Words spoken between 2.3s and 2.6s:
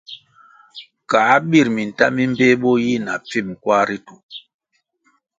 mbpeh